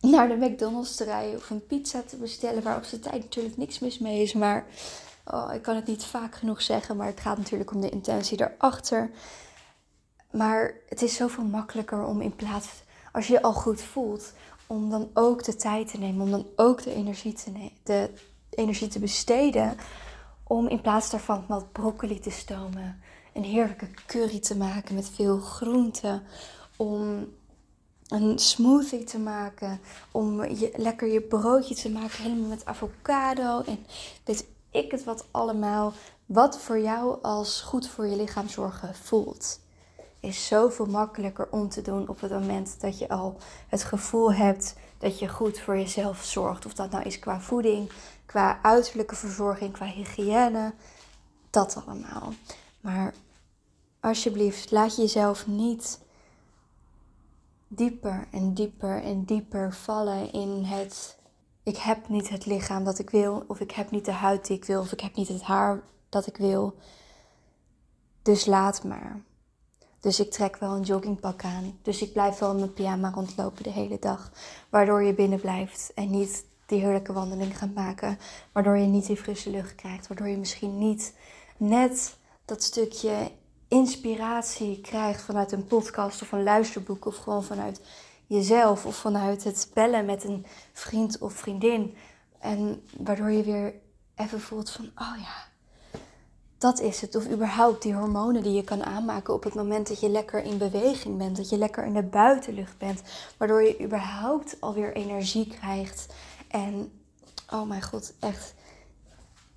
naar 0.00 0.28
de 0.28 0.36
McDonald's 0.36 0.96
te 0.96 1.04
rijden 1.04 1.36
of 1.36 1.50
een 1.50 1.66
pizza 1.66 2.02
te 2.02 2.16
bestellen, 2.16 2.62
waar 2.62 2.76
op 2.76 2.84
zijn 2.84 3.00
tijd 3.00 3.22
natuurlijk 3.22 3.56
niks 3.56 3.78
mis 3.78 3.98
mee 3.98 4.22
is, 4.22 4.32
maar 4.32 4.66
oh, 5.24 5.50
ik 5.54 5.62
kan 5.62 5.76
het 5.76 5.86
niet 5.86 6.04
vaak 6.04 6.34
genoeg 6.34 6.62
zeggen, 6.62 6.96
maar 6.96 7.06
het 7.06 7.20
gaat 7.20 7.38
natuurlijk 7.38 7.70
om 7.70 7.80
de 7.80 7.90
intentie 7.90 8.36
daarachter. 8.36 9.10
Maar 10.30 10.74
het 10.88 11.02
is 11.02 11.14
zoveel 11.14 11.44
makkelijker 11.44 12.04
om 12.04 12.20
in 12.20 12.36
plaats, 12.36 12.68
als 13.12 13.26
je 13.26 13.32
je 13.32 13.42
al 13.42 13.52
goed 13.52 13.82
voelt, 13.82 14.32
om 14.66 14.90
dan 14.90 15.10
ook 15.14 15.44
de 15.44 15.56
tijd 15.56 15.90
te 15.90 15.98
nemen, 15.98 16.22
om 16.22 16.30
dan 16.30 16.46
ook 16.56 16.82
de 16.82 16.94
energie 16.94 17.32
te, 17.32 17.70
de 17.82 18.10
energie 18.50 18.88
te 18.88 18.98
besteden, 18.98 19.76
om 20.44 20.68
in 20.68 20.80
plaats 20.80 21.10
daarvan 21.10 21.44
wat 21.48 21.72
broccoli 21.72 22.20
te 22.20 22.30
stomen, 22.30 23.00
een 23.32 23.44
heerlijke 23.44 23.88
curry 24.06 24.40
te 24.40 24.56
maken 24.56 24.94
met 24.94 25.08
veel 25.08 25.38
groenten, 25.38 26.22
om 26.76 27.26
een 28.08 28.38
smoothie 28.38 29.04
te 29.04 29.18
maken, 29.18 29.80
om 30.10 30.44
je, 30.44 30.72
lekker 30.76 31.08
je 31.08 31.20
broodje 31.20 31.74
te 31.74 31.90
maken, 31.90 32.22
helemaal 32.22 32.48
met 32.48 32.64
avocado 32.64 33.62
en 33.66 33.86
weet 34.24 34.46
ik 34.70 34.90
het 34.90 35.04
wat 35.04 35.24
allemaal, 35.30 35.92
wat 36.26 36.58
voor 36.58 36.80
jou 36.80 37.22
als 37.22 37.60
goed 37.60 37.88
voor 37.88 38.06
je 38.06 38.16
lichaam 38.16 38.48
zorgen 38.48 38.94
voelt 38.94 39.60
is 40.22 40.46
zoveel 40.46 40.86
makkelijker 40.86 41.48
om 41.50 41.68
te 41.68 41.82
doen 41.82 42.08
op 42.08 42.20
het 42.20 42.30
moment 42.30 42.80
dat 42.80 42.98
je 42.98 43.08
al 43.08 43.36
het 43.68 43.84
gevoel 43.84 44.32
hebt 44.32 44.74
dat 44.98 45.18
je 45.18 45.28
goed 45.28 45.58
voor 45.58 45.76
jezelf 45.76 46.24
zorgt. 46.24 46.66
Of 46.66 46.74
dat 46.74 46.90
nou 46.90 47.04
is 47.04 47.18
qua 47.18 47.40
voeding, 47.40 47.92
qua 48.26 48.58
uiterlijke 48.62 49.14
verzorging, 49.14 49.72
qua 49.72 49.86
hygiëne, 49.86 50.74
dat 51.50 51.82
allemaal. 51.84 52.32
Maar 52.80 53.14
alsjeblieft, 54.00 54.70
laat 54.70 54.96
jezelf 54.96 55.46
niet 55.46 56.00
dieper 57.68 58.28
en 58.30 58.54
dieper 58.54 59.02
en 59.02 59.24
dieper 59.24 59.74
vallen 59.74 60.32
in 60.32 60.64
het 60.64 61.20
ik 61.62 61.76
heb 61.76 62.08
niet 62.08 62.28
het 62.28 62.46
lichaam 62.46 62.84
dat 62.84 62.98
ik 62.98 63.10
wil, 63.10 63.44
of 63.46 63.60
ik 63.60 63.70
heb 63.70 63.90
niet 63.90 64.04
de 64.04 64.12
huid 64.12 64.46
die 64.46 64.56
ik 64.56 64.64
wil, 64.64 64.80
of 64.80 64.92
ik 64.92 65.00
heb 65.00 65.16
niet 65.16 65.28
het 65.28 65.42
haar 65.42 65.82
dat 66.08 66.26
ik 66.26 66.36
wil. 66.36 66.74
Dus 68.22 68.46
laat 68.46 68.84
maar. 68.84 69.22
Dus 70.02 70.20
ik 70.20 70.30
trek 70.30 70.56
wel 70.56 70.74
een 70.74 70.82
joggingpak 70.82 71.44
aan. 71.44 71.78
Dus 71.82 72.02
ik 72.02 72.12
blijf 72.12 72.38
wel 72.38 72.50
in 72.50 72.58
mijn 72.58 72.72
pyjama 72.72 73.10
rondlopen 73.10 73.62
de 73.62 73.70
hele 73.70 73.98
dag. 73.98 74.32
Waardoor 74.68 75.02
je 75.02 75.14
binnen 75.14 75.40
blijft 75.40 75.92
en 75.94 76.10
niet 76.10 76.44
die 76.66 76.80
heerlijke 76.80 77.12
wandeling 77.12 77.58
gaat 77.58 77.74
maken. 77.74 78.18
Waardoor 78.52 78.78
je 78.78 78.86
niet 78.86 79.06
die 79.06 79.16
frisse 79.16 79.50
lucht 79.50 79.74
krijgt. 79.74 80.08
Waardoor 80.08 80.28
je 80.28 80.36
misschien 80.36 80.78
niet 80.78 81.14
net 81.56 82.16
dat 82.44 82.62
stukje 82.62 83.30
inspiratie 83.68 84.80
krijgt 84.80 85.22
vanuit 85.22 85.52
een 85.52 85.66
podcast 85.66 86.22
of 86.22 86.32
een 86.32 86.42
luisterboek. 86.42 87.06
Of 87.06 87.16
gewoon 87.16 87.44
vanuit 87.44 87.80
jezelf 88.26 88.86
of 88.86 88.96
vanuit 88.96 89.44
het 89.44 89.70
bellen 89.74 90.04
met 90.04 90.24
een 90.24 90.46
vriend 90.72 91.18
of 91.18 91.32
vriendin. 91.32 91.96
En 92.38 92.82
waardoor 92.98 93.30
je 93.30 93.42
weer 93.42 93.74
even 94.14 94.40
voelt 94.40 94.70
van, 94.70 94.84
oh 94.84 95.16
ja, 95.18 95.51
dat 96.62 96.80
is 96.80 97.00
het. 97.00 97.14
Of 97.14 97.30
überhaupt 97.30 97.82
die 97.82 97.94
hormonen 97.94 98.42
die 98.42 98.52
je 98.52 98.64
kan 98.64 98.84
aanmaken 98.84 99.34
op 99.34 99.44
het 99.44 99.54
moment 99.54 99.88
dat 99.88 100.00
je 100.00 100.08
lekker 100.08 100.42
in 100.42 100.58
beweging 100.58 101.18
bent. 101.18 101.36
Dat 101.36 101.48
je 101.48 101.58
lekker 101.58 101.84
in 101.84 101.92
de 101.92 102.02
buitenlucht 102.02 102.78
bent. 102.78 103.02
Waardoor 103.36 103.62
je 103.62 103.84
überhaupt 103.84 104.56
alweer 104.60 104.94
energie 104.94 105.46
krijgt. 105.46 106.14
En 106.48 106.92
oh 107.50 107.68
mijn 107.68 107.82
god, 107.82 108.12
echt. 108.18 108.54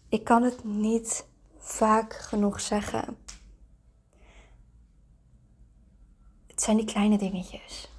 Ik 0.09 0.23
kan 0.23 0.43
het 0.43 0.63
niet 0.63 1.25
vaak 1.57 2.13
genoeg 2.13 2.61
zeggen. 2.61 3.17
Het 6.47 6.61
zijn 6.61 6.77
die 6.77 6.85
kleine 6.85 7.17
dingetjes. 7.17 7.89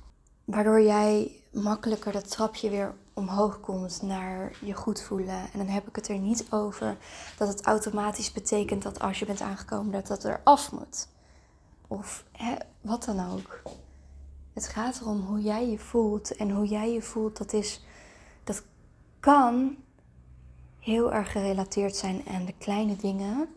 Waardoor 0.44 0.82
jij 0.82 1.40
makkelijker 1.52 2.12
dat 2.12 2.30
trapje 2.30 2.70
weer 2.70 2.94
omhoog 3.16 3.60
komt 3.60 4.02
naar 4.02 4.52
je 4.60 4.74
goed 4.74 5.02
voelen. 5.02 5.52
En 5.52 5.58
dan 5.58 5.66
heb 5.66 5.88
ik 5.88 5.96
het 5.96 6.08
er 6.08 6.18
niet 6.18 6.46
over 6.50 6.96
dat 7.38 7.48
het 7.48 7.64
automatisch 7.64 8.32
betekent 8.32 8.82
dat 8.82 9.00
als 9.00 9.18
je 9.18 9.26
bent 9.26 9.40
aangekomen 9.40 9.92
dat 9.92 10.06
dat 10.06 10.24
er 10.24 10.40
af 10.44 10.72
moet. 10.72 11.08
Of 11.86 12.24
hè, 12.32 12.54
wat 12.80 13.04
dan 13.04 13.32
ook. 13.32 13.62
Het 14.52 14.68
gaat 14.68 15.00
erom 15.00 15.20
hoe 15.20 15.40
jij 15.40 15.70
je 15.70 15.78
voelt. 15.78 16.36
En 16.36 16.50
hoe 16.50 16.66
jij 16.66 16.92
je 16.92 17.02
voelt, 17.02 17.36
dat 17.36 17.52
is. 17.52 17.84
Dat 18.44 18.62
kan 19.20 19.76
heel 20.78 21.12
erg 21.12 21.32
gerelateerd 21.32 21.96
zijn 21.96 22.22
aan 22.28 22.44
de 22.44 22.54
kleine 22.58 22.96
dingen 22.96 23.48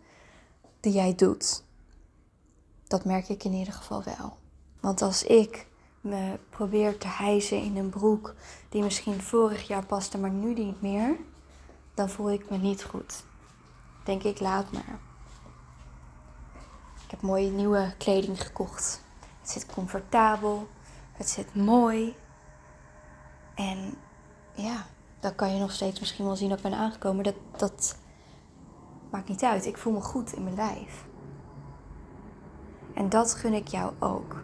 die 0.80 0.94
jij 0.94 1.16
doet. 1.16 1.64
Dat 2.88 3.06
merk 3.06 3.30
ik 3.30 3.44
in 3.44 3.54
ieder 3.54 3.74
geval 3.74 4.04
wel. 4.04 4.38
Want 4.80 5.02
als 5.02 5.24
ik 5.24 5.68
me 6.02 6.40
probeer 6.50 6.98
te 6.98 7.08
hijsen 7.08 7.62
in 7.62 7.78
een 7.78 7.90
broek 7.90 8.34
die 8.70 8.84
misschien 8.84 9.22
vorig 9.22 9.68
jaar 9.68 9.86
paste, 9.86 10.18
maar 10.18 10.30
nu 10.30 10.54
niet 10.54 10.82
meer, 10.82 11.16
dan 11.94 12.10
voel 12.10 12.32
ik 12.32 12.50
me 12.50 12.58
niet 12.58 12.84
goed. 12.84 13.24
Denk 14.04 14.24
ik, 14.24 14.40
laat 14.40 14.72
maar. 14.72 15.00
Ik 17.04 17.12
heb 17.12 17.22
mooie 17.22 17.52
nieuwe 17.52 17.94
kleding 17.98 18.42
gekocht. 18.42 19.04
Het 19.42 19.50
zit 19.50 19.66
comfortabel, 19.66 20.68
het 21.14 21.30
zit 21.30 21.56
mooi. 21.56 22.16
En 23.56 23.98
ja, 24.54 24.86
dan 25.20 25.36
kan 25.36 25.54
je 25.54 25.60
nog 25.60 25.72
steeds 25.72 26.00
misschien 26.00 26.26
wel 26.26 26.36
zien 26.36 26.50
dat 26.50 26.58
ik 26.58 26.64
ben 26.64 26.74
aangekomen. 26.74 27.24
Dat, 27.24 27.36
dat 27.58 27.98
maakt 29.10 29.30
niet 29.30 29.44
uit. 29.44 29.66
Ik 29.66 29.78
voel 29.78 29.94
me 29.94 30.02
goed 30.02 30.34
in 30.34 30.44
mijn 30.44 30.56
lijf. 30.56 31.06
En 32.94 33.10
dat 33.10 33.34
gun 33.34 33.54
ik 33.54 33.68
jou 33.68 33.94
ook 34.00 34.36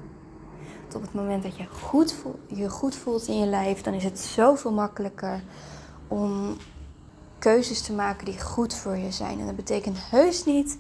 op 0.96 1.02
het 1.02 1.14
moment 1.14 1.44
dat 1.44 1.58
je 1.58 1.66
goed 1.66 2.14
voelt, 2.14 2.40
je 2.48 2.70
goed 2.70 2.96
voelt 2.96 3.28
in 3.28 3.40
je 3.40 3.46
lijf, 3.46 3.82
dan 3.82 3.94
is 3.94 4.04
het 4.04 4.20
zoveel 4.20 4.72
makkelijker 4.72 5.44
om 6.08 6.58
keuzes 7.40 7.82
te 7.82 7.94
maken 7.94 8.26
die 8.26 8.42
goed 8.42 8.74
voor 8.74 8.98
je 8.98 9.12
zijn. 9.12 9.40
En 9.40 9.46
dat 9.46 9.56
betekent 9.56 9.98
heus 10.10 10.46
niet 10.46 10.78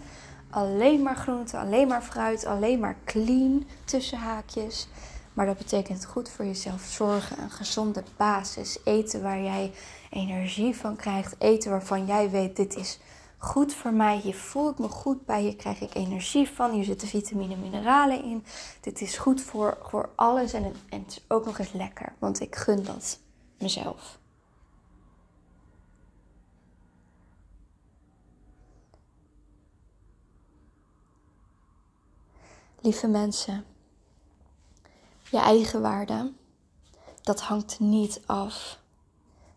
alleen 0.50 1.02
maar 1.02 1.16
groente, 1.16 1.58
alleen 1.58 1.88
maar 1.88 2.02
fruit, 2.02 2.46
alleen 2.46 2.80
maar 2.80 2.98
clean 3.06 3.66
tussen 3.86 4.18
haakjes. 4.18 4.88
Maar 5.34 5.46
dat 5.46 5.58
betekent 5.58 6.06
goed 6.06 6.30
voor 6.30 6.46
jezelf 6.46 6.82
zorgen, 6.82 7.40
een 7.40 7.52
gezonde 7.52 8.04
basis, 8.18 8.80
eten 8.84 9.22
waar 9.22 9.42
jij 9.42 9.72
energie 10.10 10.76
van 10.76 10.96
krijgt, 10.96 11.36
eten 11.38 11.72
waarvan 11.72 12.06
jij 12.06 12.30
weet 12.30 12.56
dit 12.56 12.76
is 12.76 13.00
goed 13.46 13.74
voor 13.74 13.94
mij. 13.94 14.18
Hier 14.18 14.36
voel 14.36 14.70
ik 14.70 14.78
me 14.78 14.88
goed 14.88 15.26
bij. 15.26 15.42
Hier 15.42 15.56
krijg 15.56 15.82
ik 15.82 15.96
energie 15.96 16.50
van. 16.50 16.72
Hier 16.72 16.84
zitten 16.84 17.08
vitamine 17.08 17.54
en 17.54 17.60
mineralen 17.60 18.24
in. 18.24 18.46
Dit 18.82 19.02
is 19.02 19.18
goed 19.18 19.42
voor, 19.42 19.78
voor 19.82 20.10
alles. 20.16 20.54
En, 20.54 20.64
en 20.90 21.00
het 21.02 21.12
is 21.12 21.24
ook 21.28 21.46
nog 21.46 21.60
eens 21.60 21.72
lekker. 21.72 22.14
Want 22.20 22.40
ik 22.40 22.56
gun 22.56 22.84
dat 22.84 23.20
mezelf. 23.58 24.20
Lieve 32.82 33.08
mensen, 33.08 33.66
je 35.30 35.40
eigen 35.40 35.82
waarde, 35.82 36.34
dat 37.22 37.42
hangt 37.42 37.80
niet 37.80 38.22
af 38.26 38.80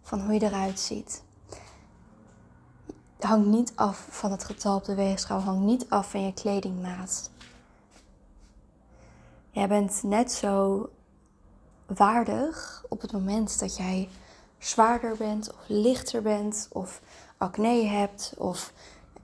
van 0.02 0.20
hoe 0.20 0.34
je 0.34 0.42
eruit 0.42 0.80
ziet 0.80 1.22
hangt 3.20 3.46
niet 3.46 3.72
af 3.74 4.06
van 4.10 4.30
het 4.30 4.44
getal 4.44 4.76
op 4.76 4.84
de 4.84 4.94
weegschaal, 4.94 5.40
hangt 5.40 5.64
niet 5.64 5.86
af 5.88 6.10
van 6.10 6.24
je 6.24 6.32
kledingmaat. 6.32 7.30
Jij 9.50 9.68
bent 9.68 10.02
net 10.02 10.32
zo 10.32 10.88
waardig 11.86 12.84
op 12.88 13.00
het 13.00 13.12
moment 13.12 13.58
dat 13.60 13.76
jij 13.76 14.08
zwaarder 14.58 15.16
bent 15.16 15.50
of 15.54 15.60
lichter 15.66 16.22
bent 16.22 16.68
of 16.72 17.00
acne 17.36 17.84
hebt 17.86 18.34
of 18.36 18.72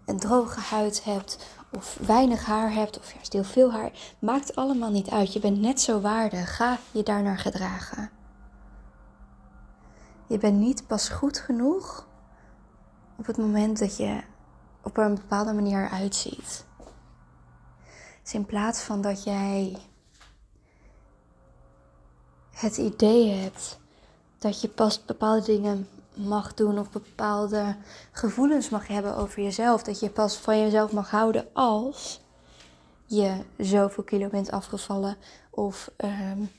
een 0.04 0.18
droge 0.18 0.60
huid 0.60 1.04
hebt 1.04 1.46
of 1.72 1.98
weinig 2.06 2.44
haar 2.44 2.72
hebt 2.72 2.98
of 2.98 3.12
juist 3.12 3.32
heel 3.32 3.44
veel 3.44 3.72
haar. 3.72 3.90
Maakt 4.18 4.56
allemaal 4.56 4.90
niet 4.90 5.10
uit. 5.10 5.32
Je 5.32 5.40
bent 5.40 5.60
net 5.60 5.80
zo 5.80 6.00
waardig. 6.00 6.56
Ga 6.56 6.78
je 6.90 7.02
daarnaar 7.02 7.38
gedragen. 7.38 8.10
Je 10.26 10.38
bent 10.38 10.58
niet 10.58 10.86
pas 10.86 11.08
goed 11.08 11.38
genoeg 11.38 12.06
op 13.16 13.26
het 13.26 13.36
moment 13.36 13.78
dat 13.78 13.96
je 13.96 14.20
op 14.82 14.96
een 14.96 15.14
bepaalde 15.14 15.52
manier 15.52 15.88
uitziet. 15.88 16.64
Dus 18.22 18.34
in 18.34 18.46
plaats 18.46 18.80
van 18.80 19.02
dat 19.02 19.24
jij 19.24 19.76
het 22.50 22.76
idee 22.76 23.30
hebt 23.30 23.78
dat 24.38 24.60
je 24.60 24.68
pas 24.68 25.04
bepaalde 25.04 25.44
dingen 25.44 25.88
mag 26.14 26.54
doen 26.54 26.78
of 26.78 26.90
bepaalde 26.90 27.76
gevoelens 28.12 28.68
mag 28.68 28.86
hebben 28.86 29.16
over 29.16 29.42
jezelf, 29.42 29.82
dat 29.82 30.00
je 30.00 30.10
pas 30.10 30.36
van 30.36 30.58
jezelf 30.58 30.92
mag 30.92 31.10
houden 31.10 31.46
als 31.52 32.20
je 33.06 33.40
zoveel 33.58 34.04
kilo 34.04 34.28
bent 34.28 34.50
afgevallen 34.50 35.16
of 35.50 35.90
um, 35.96 36.50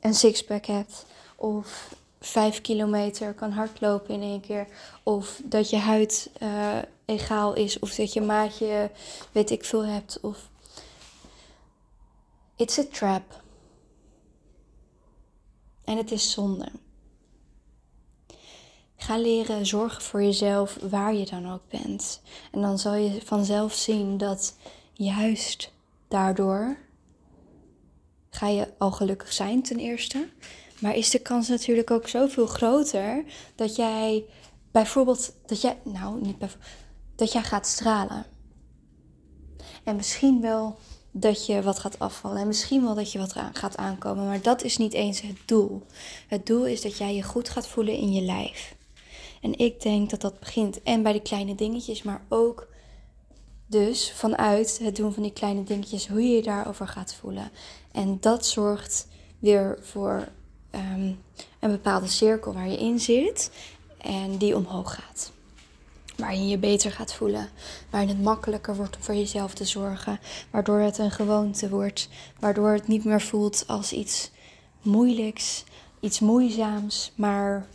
een 0.00 0.14
sixpack 0.14 0.64
hebt 0.64 1.06
of 1.36 1.94
vijf 2.26 2.60
kilometer 2.60 3.34
kan 3.34 3.50
hardlopen 3.50 4.14
in 4.14 4.22
één 4.22 4.40
keer. 4.40 4.66
Of 5.02 5.40
dat 5.44 5.70
je 5.70 5.76
huid 5.76 6.30
eh, 6.38 6.78
egaal 7.04 7.54
is. 7.54 7.78
Of 7.78 7.94
dat 7.94 8.12
je 8.12 8.20
maatje 8.20 8.90
weet 9.32 9.50
ik 9.50 9.64
veel 9.64 9.84
hebt. 9.84 10.20
Of... 10.20 10.50
It's 12.56 12.78
a 12.78 12.84
trap. 12.92 13.42
En 15.84 15.96
het 15.96 16.10
is 16.10 16.30
zonde. 16.30 16.68
Ga 18.96 19.18
leren 19.18 19.66
zorgen 19.66 20.02
voor 20.02 20.22
jezelf 20.22 20.78
waar 20.90 21.14
je 21.14 21.26
dan 21.26 21.52
ook 21.52 21.68
bent. 21.68 22.20
En 22.52 22.60
dan 22.60 22.78
zal 22.78 22.94
je 22.94 23.20
vanzelf 23.24 23.74
zien 23.74 24.18
dat 24.18 24.56
juist 24.92 25.72
daardoor 26.08 26.76
ga 28.30 28.48
je 28.48 28.68
al 28.78 28.90
gelukkig 28.90 29.32
zijn 29.32 29.62
ten 29.62 29.78
eerste. 29.78 30.28
Maar 30.80 30.96
is 30.96 31.10
de 31.10 31.18
kans 31.18 31.48
natuurlijk 31.48 31.90
ook 31.90 32.08
zoveel 32.08 32.46
groter 32.46 33.24
dat 33.54 33.76
jij 33.76 34.24
bijvoorbeeld, 34.70 35.32
dat 35.46 35.60
jij, 35.60 35.78
nou 35.84 36.20
niet 36.20 36.38
bijvoorbeeld, 36.38 36.70
dat 37.16 37.32
jij 37.32 37.42
gaat 37.42 37.66
stralen. 37.66 38.26
En 39.84 39.96
misschien 39.96 40.40
wel 40.40 40.78
dat 41.10 41.46
je 41.46 41.62
wat 41.62 41.78
gaat 41.78 41.98
afvallen. 41.98 42.40
En 42.40 42.46
misschien 42.46 42.82
wel 42.82 42.94
dat 42.94 43.12
je 43.12 43.18
wat 43.18 43.34
gaat 43.52 43.76
aankomen. 43.76 44.26
Maar 44.26 44.42
dat 44.42 44.62
is 44.62 44.76
niet 44.76 44.92
eens 44.92 45.20
het 45.20 45.36
doel. 45.44 45.82
Het 46.28 46.46
doel 46.46 46.66
is 46.66 46.82
dat 46.82 46.96
jij 46.98 47.14
je 47.14 47.22
goed 47.22 47.48
gaat 47.48 47.68
voelen 47.68 47.94
in 47.94 48.12
je 48.12 48.22
lijf. 48.22 48.74
En 49.40 49.58
ik 49.58 49.82
denk 49.82 50.10
dat 50.10 50.20
dat 50.20 50.40
begint 50.40 50.82
en 50.82 51.02
bij 51.02 51.12
de 51.12 51.22
kleine 51.22 51.54
dingetjes, 51.54 52.02
maar 52.02 52.24
ook 52.28 52.68
dus 53.66 54.12
vanuit 54.12 54.78
het 54.82 54.96
doen 54.96 55.12
van 55.12 55.22
die 55.22 55.32
kleine 55.32 55.64
dingetjes, 55.64 56.08
hoe 56.08 56.22
je 56.22 56.36
je 56.36 56.42
daarover 56.42 56.88
gaat 56.88 57.14
voelen. 57.14 57.50
En 57.92 58.20
dat 58.20 58.46
zorgt 58.46 59.08
weer 59.38 59.78
voor 59.80 60.28
ehm, 60.76 61.12
een 61.60 61.70
bepaalde 61.70 62.06
cirkel 62.06 62.52
waar 62.52 62.68
je 62.68 62.78
in 62.78 63.00
zit 63.00 63.50
en 63.98 64.36
die 64.36 64.56
omhoog 64.56 64.94
gaat. 64.94 65.32
Waar 66.16 66.34
je 66.34 66.46
je 66.46 66.58
beter 66.58 66.92
gaat 66.92 67.14
voelen. 67.14 67.48
Waarin 67.90 68.08
het 68.08 68.22
makkelijker 68.22 68.76
wordt 68.76 68.96
om 68.96 69.02
voor 69.02 69.14
jezelf 69.14 69.54
te 69.54 69.64
zorgen. 69.64 70.20
Waardoor 70.50 70.78
het 70.78 70.98
een 70.98 71.10
gewoonte 71.10 71.68
wordt. 71.68 72.08
Waardoor 72.38 72.72
het 72.72 72.88
niet 72.88 73.04
meer 73.04 73.20
voelt 73.20 73.64
als 73.66 73.92
iets 73.92 74.30
moeilijks, 74.82 75.64
iets 76.00 76.20
moeizaams. 76.20 77.12
Maar 77.14 77.66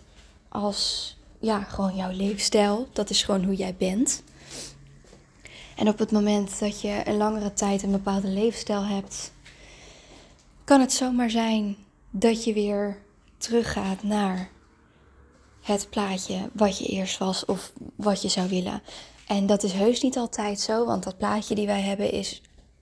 als 0.50 1.18
ja, 1.40 1.64
gewoon 1.64 1.96
jouw 1.96 2.12
leefstijl. 2.12 2.88
Dat 2.94 3.10
is 3.10 3.24
gewoon 3.24 3.44
hoe 3.44 3.56
jij 3.56 3.76
bent. 3.78 4.24
En 5.76 5.88
op 5.88 6.00
het 6.00 6.12
moment 6.12 6.60
dat 6.60 6.82
je 6.82 7.02
een 7.06 7.18
langere 7.18 7.54
tijd 7.54 7.84
een 7.84 7.92
bepaalde 7.92 8.28
leefstijl 8.28 8.84
hebt, 8.84 9.32
kan 10.64 10.80
het 10.80 10.94
zomaar 10.94 11.30
zijn 11.30 11.76
dat 12.12 12.44
je 12.44 12.54
weer 12.54 13.02
teruggaat 13.38 14.04
naar 14.04 14.50
het 15.62 15.90
plaatje 15.90 16.50
wat 16.54 16.78
je 16.78 16.86
eerst 16.86 17.18
was 17.18 17.46
of 17.46 17.72
wat 17.96 18.22
je 18.22 18.30
zou 18.30 18.50
willen. 18.50 18.82
En 19.28 19.46
dat 19.46 19.64
is 19.64 19.72
heus 19.72 20.02
niet 20.02 20.18
altijd 20.18 20.60
zo, 20.60 20.86
want 20.86 21.04
dat 21.04 21.18
plaatje 21.18 21.56
die 21.56 21.66
wij 21.66 21.82
hebben 21.82 22.12
is 22.12 22.42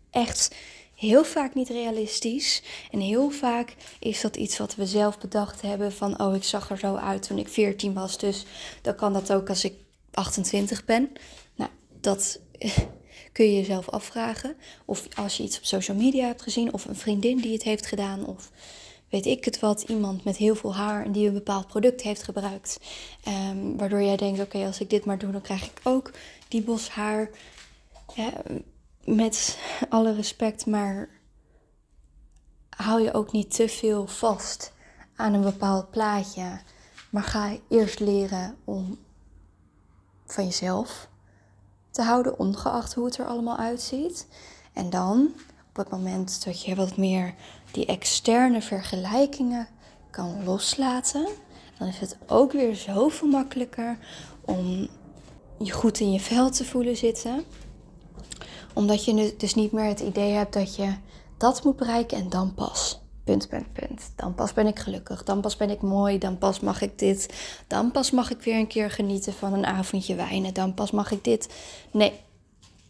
echt 0.10 0.56
heel 0.96 1.24
vaak 1.24 1.54
niet 1.54 1.70
realistisch. 1.70 2.64
En 2.92 3.00
heel 3.00 3.30
vaak 3.30 3.76
is 4.00 4.22
dat 4.22 4.36
iets 4.36 4.58
wat 4.58 4.76
we 4.76 4.86
zelf 4.86 5.18
bedacht 5.18 5.62
hebben 5.62 5.92
van 5.92 6.22
oh, 6.22 6.36
ik 6.36 6.44
zag 6.44 6.70
er 6.70 6.78
zo 6.78 6.96
uit 6.96 7.28
toen 7.28 7.38
ik 7.38 7.48
14 7.48 7.94
was, 7.94 8.18
dus 8.18 8.46
dan 8.82 8.96
kan 8.96 9.14
dat 9.14 9.34
ook 9.34 9.50
als 9.50 9.64
ik 9.64 9.74
28 10.12 10.86
ben. 10.86 11.12
Nou, 11.56 11.70
dat 12.02 12.40
kun 13.32 13.46
je 13.46 13.56
jezelf 13.56 13.90
afvragen. 13.90 14.56
Of 14.86 15.08
als 15.16 15.38
je 15.38 15.44
iets 15.44 15.58
op 15.58 15.66
social 15.66 15.98
media 15.98 16.26
hebt 16.26 16.42
gezien, 16.42 16.74
of 16.74 16.86
een 16.86 16.96
vriendin 16.96 17.38
die 17.38 17.54
het 17.54 17.64
heeft 17.64 17.86
gedaan, 17.86 18.26
of 18.26 18.52
weet 19.10 19.26
ik 19.26 19.46
het 19.46 19.60
wat, 19.60 19.82
iemand 19.82 20.24
met 20.24 20.38
heel 20.38 20.56
veel 20.56 20.76
haar 20.76 21.06
en 21.06 21.12
die 21.12 21.28
een 21.28 21.34
bepaald 21.34 21.68
product 21.68 22.02
heeft 22.02 22.24
gebruikt. 22.24 22.80
Um, 23.28 23.78
waardoor 23.78 24.02
jij 24.02 24.18
denkt, 24.18 24.40
oké, 24.40 24.66
als 24.66 24.80
ik 24.80 24.90
dit 24.90 25.06
maar 25.06 25.18
doe, 25.18 25.32
dan 25.32 25.42
krijg 25.42 25.66
ik 25.66 25.80
ook 25.84 26.12
die 26.48 26.64
bos 26.64 26.90
haar. 26.90 27.30
Met 29.04 29.60
alle 29.90 30.14
respect, 30.14 30.66
maar 30.66 31.10
hou 32.70 33.02
je 33.02 33.14
ook 33.14 33.32
niet 33.32 33.56
te 33.56 33.70
veel 33.70 34.08
vast 34.08 34.74
aan 35.16 35.34
een 35.34 35.42
bepaald 35.42 35.90
plaatje. 35.90 36.60
Maar 37.10 37.24
ga 37.24 37.58
eerst 37.70 38.00
leren 38.00 38.58
om 38.64 38.98
van 40.26 40.46
jezelf 40.46 41.10
te 41.92 42.02
houden, 42.02 42.40
ongeacht 42.40 42.94
hoe 42.94 43.06
het 43.06 43.18
er 43.18 43.26
allemaal 43.26 43.58
uitziet. 43.58 44.28
En 44.74 44.90
dan, 44.90 45.34
het 45.80 45.90
moment 45.90 46.46
dat 46.46 46.64
je 46.64 46.76
wat 46.76 46.98
meer 46.98 47.34
die 47.72 47.86
externe 47.86 48.62
vergelijkingen 48.62 49.68
kan 50.10 50.44
loslaten, 50.44 51.28
dan 51.78 51.88
is 51.88 52.00
het 52.00 52.18
ook 52.28 52.52
weer 52.52 52.76
zoveel 52.76 53.28
makkelijker 53.28 53.98
om 54.42 54.88
je 55.60 55.72
goed 55.72 56.00
in 56.00 56.12
je 56.12 56.20
vel 56.20 56.50
te 56.50 56.66
voelen 56.66 56.98
zitten. 56.98 57.44
Omdat 58.74 59.06
je 59.06 59.34
dus 59.38 59.56
niet 59.56 59.72
meer 59.72 59.86
het 59.86 60.00
idee 60.00 60.32
hebt 60.32 60.54
dat 60.54 60.76
je 60.76 60.94
dat 61.38 61.64
moet 61.64 61.76
bereiken 61.76 62.18
en 62.18 62.30
dan 62.30 62.54
pas. 62.54 63.02
Punt, 63.24 63.50
punt, 63.50 63.74
punt. 63.74 64.12
Dan 64.16 64.36
pas 64.36 64.54
ben 64.54 64.68
ik 64.68 64.80
gelukkig. 64.80 65.24
Dan 65.24 65.42
pas 65.42 65.56
ben 65.56 65.70
ik 65.70 65.82
mooi. 65.82 66.18
Dan 66.18 66.38
pas 66.38 66.60
mag 66.60 66.82
ik 66.82 67.00
dit. 67.00 67.34
Dan 67.68 67.92
pas 67.92 68.12
mag 68.12 68.32
ik 68.32 68.42
weer 68.42 68.56
een 68.56 68.68
keer 68.68 68.92
genieten 68.92 69.34
van 69.34 69.54
een 69.54 69.66
avondje 69.66 70.16
wijnen. 70.16 70.54
Dan 70.54 70.74
pas 70.74 70.92
mag 70.92 71.12
ik 71.12 71.24
dit. 71.24 71.50
Nee, 71.92 72.14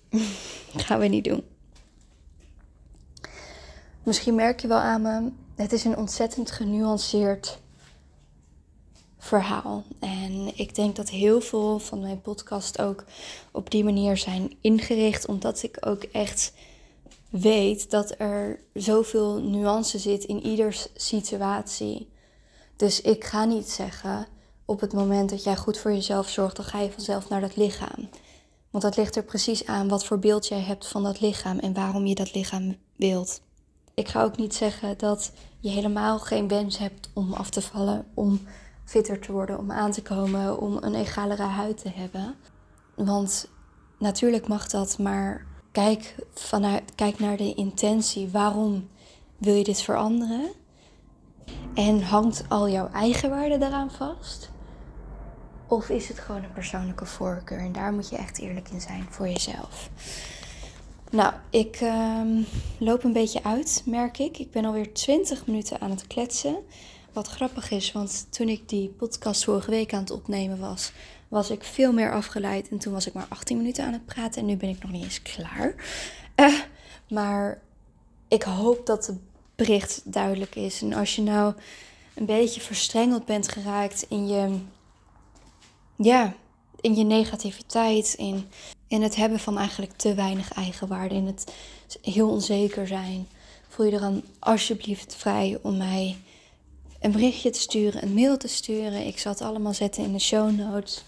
gaan 0.86 1.00
we 1.00 1.08
niet 1.08 1.24
doen. 1.24 1.44
Misschien 4.10 4.36
merk 4.36 4.60
je 4.60 4.68
wel 4.68 4.78
aan 4.78 5.02
me, 5.02 5.32
het 5.56 5.72
is 5.72 5.84
een 5.84 5.98
ontzettend 5.98 6.52
genuanceerd 6.52 7.60
verhaal. 9.18 9.84
En 10.00 10.52
ik 10.58 10.76
denk 10.76 10.96
dat 10.96 11.10
heel 11.10 11.42
veel 11.42 11.80
van 11.80 12.00
mijn 12.00 12.22
podcast 12.22 12.82
ook 12.82 13.04
op 13.52 13.72
die 13.72 13.84
manier 13.84 14.18
zijn 14.18 14.58
ingericht, 14.62 15.28
omdat 15.28 15.64
ik 15.64 15.78
ook 15.80 16.04
echt 16.04 16.54
weet 17.30 17.90
dat 17.90 18.16
er 18.18 18.60
zoveel 18.74 19.42
nuance 19.42 20.00
zit 20.00 20.24
in 20.24 20.46
ieders 20.46 20.88
situatie. 20.96 22.10
Dus 22.76 23.02
ik 23.02 23.24
ga 23.24 23.46
niet 23.46 23.70
zeggen, 23.70 24.28
op 24.66 24.80
het 24.80 24.94
moment 24.94 25.30
dat 25.30 25.44
jij 25.44 25.56
goed 25.56 25.78
voor 25.78 25.92
jezelf 25.92 26.30
zorgt, 26.30 26.56
dan 26.56 26.66
ga 26.66 26.80
je 26.80 26.92
vanzelf 26.92 27.30
naar 27.30 27.42
dat 27.42 27.56
lichaam. 27.56 28.10
Want 28.70 28.84
dat 28.84 28.98
ligt 28.98 29.16
er 29.16 29.24
precies 29.24 29.66
aan 29.66 29.88
wat 29.88 30.06
voor 30.06 30.20
beeld 30.20 30.48
jij 30.48 30.62
hebt 30.62 30.88
van 30.88 31.04
dat 31.04 31.20
lichaam 31.20 31.60
en 31.60 31.74
waarom 31.74 32.06
je 32.06 32.16
dat 32.16 32.34
lichaam 32.34 32.76
wilt. 32.96 33.42
Ik 34.00 34.08
ga 34.08 34.24
ook 34.24 34.38
niet 34.38 34.56
zeggen 34.56 34.98
dat 34.98 35.32
je 35.60 35.70
helemaal 35.70 36.20
geen 36.20 36.48
wens 36.48 36.78
hebt 36.78 37.10
om 37.14 37.34
af 37.34 37.50
te 37.50 37.62
vallen, 37.62 38.06
om 38.14 38.42
fitter 38.86 39.20
te 39.20 39.32
worden, 39.32 39.58
om 39.58 39.72
aan 39.72 39.92
te 39.92 40.02
komen, 40.02 40.60
om 40.60 40.78
een 40.82 40.96
egalere 40.96 41.44
huid 41.44 41.78
te 41.78 41.90
hebben. 41.90 42.36
Want 42.96 43.50
natuurlijk 43.98 44.48
mag 44.48 44.68
dat, 44.68 44.98
maar 44.98 45.46
kijk, 45.72 46.16
vanuit, 46.34 46.96
kijk 46.96 47.20
naar 47.20 47.38
de 47.38 47.54
intentie. 47.54 48.30
Waarom 48.30 48.90
wil 49.38 49.54
je 49.54 49.64
dit 49.64 49.82
veranderen? 49.82 50.52
En 51.74 52.02
hangt 52.02 52.44
al 52.48 52.70
jouw 52.70 52.90
eigen 52.92 53.30
waarde 53.30 53.58
daaraan 53.58 53.92
vast? 53.92 54.50
Of 55.68 55.90
is 55.90 56.08
het 56.08 56.20
gewoon 56.20 56.44
een 56.44 56.54
persoonlijke 56.54 57.06
voorkeur? 57.06 57.60
En 57.60 57.72
daar 57.72 57.94
moet 57.94 58.10
je 58.10 58.18
echt 58.18 58.40
eerlijk 58.40 58.70
in 58.70 58.82
zijn 58.82 59.06
voor 59.10 59.28
jezelf. 59.28 59.90
Nou, 61.10 61.34
ik 61.50 61.76
ehm, 61.76 62.42
loop 62.78 63.04
een 63.04 63.14
beetje 63.14 63.44
uit, 63.44 63.84
merk 63.86 64.18
ik. 64.18 64.38
Ik 64.38 64.52
ben 64.52 64.66
alweer 64.66 64.94
20 64.94 65.46
minuten 65.46 65.82
aan 65.82 65.90
het 65.90 66.08
kletsen. 66.08 66.58
Wat 67.14 67.28
grappig 67.28 67.72
is, 67.72 67.92
want 67.92 68.28
toen 68.30 68.50
ik 68.50 68.70
die 68.70 68.90
podcast 68.90 69.44
vorige 69.44 69.70
week 69.70 69.94
aan 69.94 70.00
het 70.00 70.12
opnemen 70.12 70.60
was, 70.60 70.92
was 71.28 71.50
ik 71.50 71.64
veel 71.64 71.94
meer 71.94 72.14
afgeleid. 72.14 72.70
En 72.70 72.78
toen 72.78 72.94
was 72.94 73.08
ik 73.08 73.14
maar 73.14 73.26
18 73.30 73.58
minuten 73.58 73.86
aan 73.86 73.94
het 73.94 74.06
praten 74.06 74.42
en 74.42 74.48
nu 74.48 74.56
ben 74.56 74.70
ik 74.70 74.82
nog 74.82 74.92
niet 74.92 75.04
eens 75.04 75.22
klaar. 75.22 75.76
Uh, 76.36 76.60
maar 77.10 77.62
ik 78.28 78.44
hoop 78.44 78.86
dat 78.86 79.08
het 79.08 79.18
bericht 79.56 80.02
duidelijk 80.06 80.56
is. 80.56 80.82
En 80.82 80.94
als 80.94 81.16
je 81.16 81.22
nou 81.22 81.54
een 82.14 82.26
beetje 82.26 82.62
verstrengeld 82.62 83.26
bent 83.26 83.48
geraakt 83.48 84.06
in 84.10 84.28
je, 84.28 84.58
ja, 85.96 86.34
in 86.82 86.96
je 86.96 87.04
negativiteit, 87.04 88.14
in, 88.18 88.48
in 88.90 89.02
het 89.02 89.16
hebben 89.16 89.40
van 89.40 89.58
eigenlijk 89.58 89.92
te 89.92 90.14
weinig 90.14 90.54
eigenwaarde, 90.54 91.16
in 91.16 91.26
het 91.26 91.54
heel 92.02 92.30
onzeker 92.30 92.88
zijn, 92.88 93.28
voel 93.68 93.86
je 93.86 93.92
er 93.92 94.00
dan 94.00 94.24
alsjeblieft 94.40 95.16
vrij 95.16 95.60
om 95.62 95.78
mij 95.78 96.18
een 97.00 97.12
berichtje 97.12 97.50
te 97.50 97.60
sturen, 97.60 98.04
een 98.04 98.14
mail 98.14 98.38
te 98.38 98.48
sturen. 98.48 99.08
Ik 99.08 99.20
zal 99.20 99.32
het 99.32 99.42
allemaal 99.42 99.74
zetten 99.74 100.04
in 100.04 100.12
de 100.12 100.20
show 100.20 100.52
notes. 100.52 101.04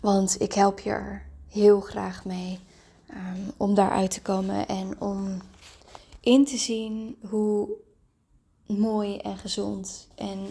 Want 0.00 0.40
ik 0.40 0.52
help 0.52 0.80
je 0.80 0.90
er 0.90 1.26
heel 1.48 1.80
graag 1.80 2.24
mee 2.24 2.58
um, 3.10 3.52
om 3.56 3.74
daaruit 3.74 4.10
te 4.10 4.22
komen 4.22 4.68
en 4.68 5.00
om 5.00 5.42
in 6.20 6.44
te 6.44 6.56
zien 6.56 7.16
hoe 7.28 7.68
mooi 8.66 9.16
en 9.16 9.36
gezond 9.38 10.08
en 10.14 10.48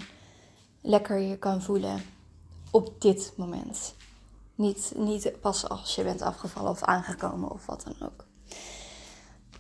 lekker 0.82 1.20
je 1.20 1.38
kan 1.38 1.62
voelen 1.62 2.02
op 2.72 3.02
dit 3.02 3.34
moment. 3.36 3.94
Niet, 4.60 4.92
niet 4.96 5.32
pas 5.42 5.70
als 5.70 5.96
je 5.96 6.04
bent 6.04 6.22
afgevallen 6.22 6.72
of 6.72 6.84
aangekomen 6.84 7.52
of 7.52 7.66
wat 7.66 7.84
dan 7.84 8.08
ook. 8.10 8.26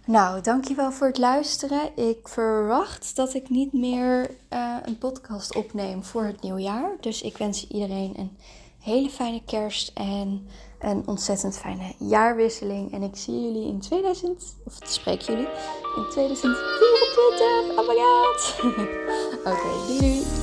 Nou, 0.06 0.42
dankjewel 0.42 0.92
voor 0.92 1.08
het 1.08 1.18
luisteren. 1.18 1.98
Ik 1.98 2.28
verwacht 2.28 3.16
dat 3.16 3.34
ik 3.34 3.50
niet 3.50 3.74
meer 3.74 4.30
uh, 4.54 4.76
een 4.86 4.98
podcast 4.98 5.56
opneem 5.56 6.04
voor 6.04 6.24
het 6.24 6.42
nieuwjaar. 6.42 6.92
Dus 7.00 7.22
ik 7.22 7.38
wens 7.38 7.68
iedereen 7.68 8.14
een 8.18 8.38
hele 8.80 9.10
fijne 9.10 9.42
kerst 9.46 9.92
en 9.94 10.48
een 10.80 11.08
ontzettend 11.08 11.58
fijne 11.58 11.94
jaarwisseling. 11.98 12.94
En 12.94 13.04
ik 13.04 13.16
zie 13.16 13.42
jullie 13.42 13.68
in 13.68 13.80
2000, 13.80 14.56
of 14.66 14.78
spreek 14.84 15.22
jullie 15.22 15.48
in 15.96 16.06
2024. 16.12 17.78
Oh. 17.78 17.90
Oké, 19.40 19.50
okay, 19.50 20.00
doei. 20.00 20.39